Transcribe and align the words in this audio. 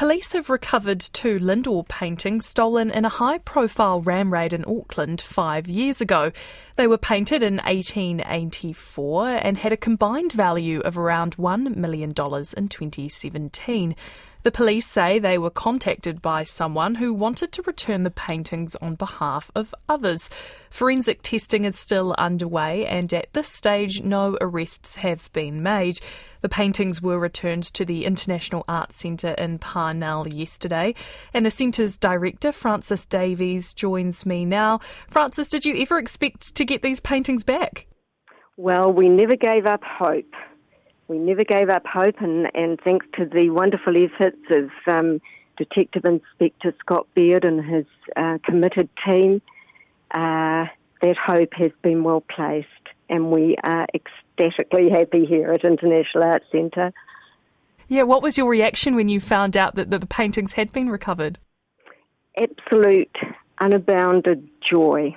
Police 0.00 0.32
have 0.32 0.48
recovered 0.48 1.00
two 1.00 1.38
Lindauer 1.38 1.86
paintings 1.86 2.46
stolen 2.46 2.90
in 2.90 3.04
a 3.04 3.10
high 3.10 3.36
profile 3.36 4.00
ram 4.00 4.32
raid 4.32 4.54
in 4.54 4.64
Auckland 4.64 5.20
five 5.20 5.68
years 5.68 6.00
ago. 6.00 6.32
They 6.76 6.86
were 6.86 6.96
painted 6.96 7.42
in 7.42 7.56
1884 7.56 9.28
and 9.28 9.58
had 9.58 9.72
a 9.72 9.76
combined 9.76 10.32
value 10.32 10.80
of 10.80 10.96
around 10.96 11.36
$1 11.36 11.76
million 11.76 12.12
in 12.12 12.14
2017. 12.14 13.94
The 14.42 14.50
police 14.50 14.86
say 14.86 15.18
they 15.18 15.36
were 15.36 15.50
contacted 15.50 16.22
by 16.22 16.44
someone 16.44 16.94
who 16.94 17.12
wanted 17.12 17.52
to 17.52 17.62
return 17.62 18.04
the 18.04 18.10
paintings 18.10 18.74
on 18.76 18.94
behalf 18.94 19.50
of 19.54 19.74
others. 19.86 20.30
Forensic 20.70 21.20
testing 21.20 21.64
is 21.64 21.78
still 21.78 22.14
underway, 22.16 22.86
and 22.86 23.12
at 23.12 23.30
this 23.34 23.48
stage, 23.48 24.02
no 24.02 24.38
arrests 24.40 24.96
have 24.96 25.30
been 25.34 25.62
made. 25.62 26.00
The 26.40 26.48
paintings 26.48 27.02
were 27.02 27.18
returned 27.18 27.64
to 27.74 27.84
the 27.84 28.06
International 28.06 28.64
Arts 28.66 29.00
Centre 29.00 29.34
in 29.34 29.58
Parnell 29.58 30.26
yesterday, 30.26 30.94
and 31.34 31.44
the 31.44 31.50
centre's 31.50 31.98
director, 31.98 32.50
Francis 32.50 33.04
Davies, 33.04 33.74
joins 33.74 34.24
me 34.24 34.46
now. 34.46 34.80
Francis, 35.06 35.50
did 35.50 35.66
you 35.66 35.76
ever 35.82 35.98
expect 35.98 36.54
to 36.54 36.64
get 36.64 36.80
these 36.80 37.00
paintings 37.00 37.44
back? 37.44 37.86
Well, 38.56 38.90
we 38.90 39.10
never 39.10 39.36
gave 39.36 39.66
up 39.66 39.82
hope 39.84 40.32
we 41.10 41.18
never 41.18 41.42
gave 41.42 41.68
up 41.68 41.84
hope, 41.84 42.20
and, 42.20 42.48
and 42.54 42.80
thanks 42.80 43.04
to 43.16 43.26
the 43.26 43.50
wonderful 43.50 43.94
efforts 43.96 44.38
of 44.48 44.70
um, 44.86 45.20
Detective 45.58 46.04
Inspector 46.04 46.72
Scott 46.78 47.08
Beard 47.14 47.44
and 47.44 47.64
his 47.64 47.84
uh, 48.16 48.38
committed 48.44 48.88
team, 49.04 49.42
uh, 50.12 50.66
that 51.02 51.16
hope 51.16 51.52
has 51.54 51.72
been 51.82 52.04
well 52.04 52.20
placed, 52.20 52.68
and 53.08 53.32
we 53.32 53.56
are 53.64 53.88
ecstatically 53.92 54.88
happy 54.88 55.26
here 55.26 55.52
at 55.52 55.64
International 55.64 56.22
Arts 56.22 56.46
Centre. 56.52 56.92
Yeah, 57.88 58.04
what 58.04 58.22
was 58.22 58.38
your 58.38 58.48
reaction 58.48 58.94
when 58.94 59.08
you 59.08 59.18
found 59.18 59.56
out 59.56 59.74
that, 59.74 59.90
that 59.90 60.00
the 60.00 60.06
paintings 60.06 60.52
had 60.52 60.72
been 60.72 60.88
recovered? 60.88 61.40
Absolute, 62.36 63.16
unbounded 63.58 64.48
joy. 64.70 65.16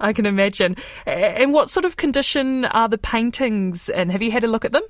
I 0.00 0.12
can 0.12 0.26
imagine. 0.26 0.76
And 1.06 1.52
what 1.52 1.70
sort 1.70 1.84
of 1.84 1.96
condition 1.96 2.64
are 2.66 2.88
the 2.88 2.98
paintings 2.98 3.88
in? 3.88 4.10
Have 4.10 4.22
you 4.22 4.30
had 4.30 4.44
a 4.44 4.48
look 4.48 4.64
at 4.64 4.72
them? 4.72 4.82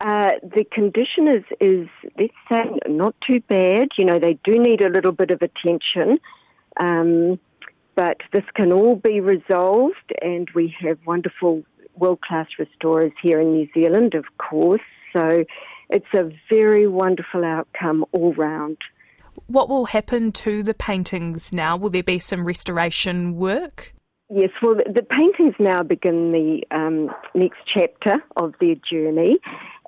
Uh, 0.00 0.30
the 0.42 0.64
condition 0.72 1.28
is, 1.28 1.44
is, 1.60 1.88
let's 2.18 2.32
say, 2.48 2.62
not 2.88 3.14
too 3.26 3.40
bad. 3.48 3.88
You 3.98 4.06
know, 4.06 4.18
they 4.18 4.38
do 4.44 4.58
need 4.58 4.80
a 4.80 4.88
little 4.88 5.12
bit 5.12 5.30
of 5.30 5.42
attention, 5.42 6.18
um, 6.78 7.38
but 7.96 8.16
this 8.32 8.44
can 8.54 8.72
all 8.72 8.96
be 8.96 9.20
resolved, 9.20 10.14
and 10.22 10.48
we 10.54 10.74
have 10.80 10.98
wonderful 11.04 11.62
world 11.96 12.20
class 12.22 12.46
restorers 12.58 13.12
here 13.22 13.40
in 13.40 13.52
New 13.52 13.68
Zealand, 13.74 14.14
of 14.14 14.24
course. 14.38 14.80
So 15.12 15.44
it's 15.90 16.14
a 16.14 16.30
very 16.48 16.86
wonderful 16.86 17.44
outcome 17.44 18.06
all 18.12 18.32
round. 18.32 18.78
What 19.46 19.68
will 19.68 19.86
happen 19.86 20.32
to 20.32 20.62
the 20.62 20.74
paintings 20.74 21.52
now? 21.52 21.76
Will 21.76 21.90
there 21.90 22.02
be 22.02 22.18
some 22.18 22.44
restoration 22.44 23.36
work? 23.36 23.92
Yes, 24.32 24.50
well, 24.62 24.76
the 24.76 25.02
paintings 25.02 25.54
now 25.58 25.82
begin 25.82 26.30
the 26.30 26.62
um, 26.70 27.10
next 27.34 27.58
chapter 27.72 28.22
of 28.36 28.54
their 28.60 28.76
journey, 28.76 29.38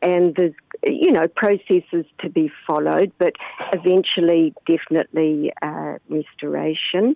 and 0.03 0.34
there's, 0.34 0.55
you 0.83 1.12
know, 1.12 1.28
processes 1.28 2.06
to 2.20 2.28
be 2.28 2.50
followed, 2.67 3.12
but 3.19 3.34
eventually, 3.73 4.53
definitely 4.67 5.53
uh, 5.62 5.98
restoration, 6.08 7.14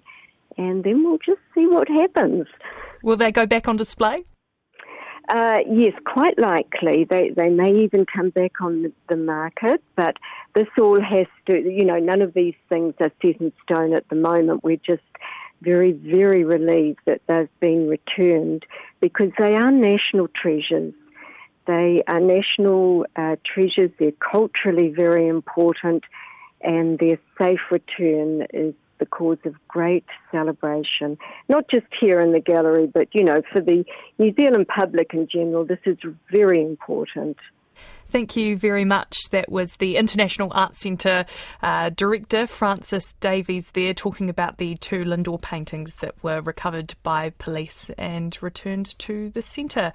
and 0.57 0.85
then 0.85 1.03
we'll 1.03 1.19
just 1.19 1.41
see 1.53 1.67
what 1.67 1.89
happens. 1.89 2.47
Will 3.03 3.17
they 3.17 3.33
go 3.33 3.45
back 3.45 3.67
on 3.67 3.77
display? 3.77 4.25
Uh, 5.29 5.59
yes, 5.69 5.93
quite 6.05 6.39
likely. 6.39 7.05
They 7.05 7.31
they 7.31 7.49
may 7.49 7.73
even 7.73 8.07
come 8.07 8.31
back 8.31 8.61
on 8.61 8.83
the, 8.83 8.93
the, 9.09 9.17
market, 9.17 9.83
but 9.97 10.19
this 10.55 10.69
all 10.79 11.01
has 11.01 11.27
to, 11.47 11.55
you 11.55 11.85
know, 11.85 11.99
none 11.99 12.23
of 12.23 12.33
these 12.35 12.55
things 12.69 12.95
are 13.01 13.11
set 13.21 13.41
in 13.41 13.53
stone 13.65 13.93
at 13.93 14.09
the 14.09 14.15
moment. 14.15 14.63
We're 14.63 14.77
just 14.77 15.03
very, 15.63 15.93
very 15.93 16.45
relieved 16.45 17.01
that 17.07 17.23
they've 17.27 17.49
been 17.61 17.89
returned 17.89 18.67
because 19.01 19.33
they 19.37 19.55
are 19.55 19.73
national 19.73 20.29
treasures. 20.29 20.95
They 21.67 22.05
are 22.07 22.21
national 22.21 23.07
uh, 23.17 23.35
treasures. 23.45 23.91
They're 23.99 24.13
culturally 24.13 24.91
very 24.91 25.27
important, 25.27 26.05
and 26.61 27.01
their 27.01 27.19
safe 27.37 27.61
return 27.73 28.47
is 28.53 28.75
the 28.99 29.07
cause 29.07 29.39
of 29.45 29.55
great 29.69 30.05
celebration, 30.31 31.19
not 31.49 31.69
just 31.69 31.87
here 32.01 32.21
in 32.21 32.33
the 32.33 32.41
gallery, 32.41 32.87
but, 32.87 33.09
you 33.13 33.25
know, 33.25 33.43
for 33.53 33.61
the 33.61 33.85
New 34.19 34.33
Zealand 34.35 34.69
public 34.69 35.13
in 35.13 35.29
general, 35.31 35.65
this 35.65 35.79
is 35.85 35.99
very 36.31 36.63
important. 36.63 37.37
Thank 38.09 38.37
you 38.37 38.57
very 38.57 38.85
much. 38.85 39.31
That 39.31 39.51
was 39.51 39.77
the 39.77 39.97
International 39.97 40.49
Arts 40.53 40.81
Centre 40.81 41.27
uh, 41.61 41.91
director, 41.91 42.47
Francis 42.47 43.15
Davies, 43.15 43.73
there 43.73 43.95
talking 43.95 44.31
about 44.31 44.59
the 44.59 44.77
two 44.77 45.05
Lindauer 45.05 45.43
paintings 45.43 45.97
that 45.97 46.15
were 46.23 46.41
recovered 46.41 46.95
by 47.03 47.31
police 47.39 47.91
and 47.99 48.37
returned 48.41 48.97
to 49.01 49.31
the 49.31 49.43
centre. 49.43 49.81